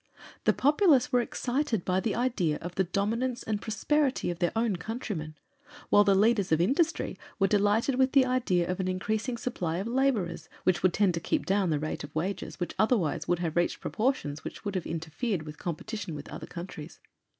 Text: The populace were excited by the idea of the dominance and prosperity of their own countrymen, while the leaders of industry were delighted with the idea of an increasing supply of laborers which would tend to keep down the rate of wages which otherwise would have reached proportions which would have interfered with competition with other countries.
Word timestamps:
The 0.45 0.51
populace 0.53 1.11
were 1.11 1.21
excited 1.21 1.85
by 1.85 1.99
the 1.99 2.15
idea 2.15 2.57
of 2.57 2.73
the 2.73 2.85
dominance 2.85 3.43
and 3.43 3.61
prosperity 3.61 4.31
of 4.31 4.39
their 4.39 4.51
own 4.55 4.77
countrymen, 4.77 5.35
while 5.91 6.03
the 6.03 6.15
leaders 6.15 6.51
of 6.51 6.59
industry 6.59 7.19
were 7.37 7.45
delighted 7.45 7.99
with 7.99 8.13
the 8.13 8.25
idea 8.25 8.67
of 8.67 8.79
an 8.79 8.87
increasing 8.87 9.37
supply 9.37 9.77
of 9.77 9.85
laborers 9.85 10.49
which 10.63 10.81
would 10.81 10.93
tend 10.95 11.13
to 11.13 11.19
keep 11.19 11.45
down 11.45 11.69
the 11.69 11.77
rate 11.77 12.03
of 12.03 12.15
wages 12.15 12.59
which 12.59 12.73
otherwise 12.79 13.27
would 13.27 13.37
have 13.37 13.55
reached 13.55 13.79
proportions 13.79 14.43
which 14.43 14.65
would 14.65 14.73
have 14.73 14.87
interfered 14.87 15.43
with 15.43 15.59
competition 15.59 16.15
with 16.15 16.27
other 16.29 16.47
countries. 16.47 16.99